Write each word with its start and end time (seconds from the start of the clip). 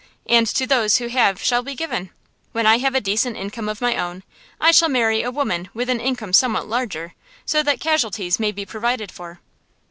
And 0.25 0.47
to 0.47 0.65
those 0.65 0.97
who 0.97 1.09
have 1.09 1.39
shall 1.43 1.61
be 1.61 1.75
given. 1.75 2.09
When 2.53 2.65
I 2.65 2.79
have 2.79 2.95
a 2.95 2.99
decent 2.99 3.37
income 3.37 3.69
of 3.69 3.81
my 3.81 3.97
own, 3.97 4.23
I 4.59 4.71
shall 4.71 4.89
marry 4.89 5.21
a 5.21 5.29
woman 5.29 5.69
with 5.75 5.91
an 5.91 5.99
income 5.99 6.33
somewhat 6.33 6.67
larger, 6.67 7.13
so 7.45 7.61
that 7.61 7.79
casualties 7.79 8.39
may 8.39 8.51
be 8.51 8.65
provided 8.65 9.11
for. 9.11 9.41